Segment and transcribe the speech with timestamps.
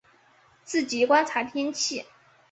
[0.63, 2.05] 自己观察天气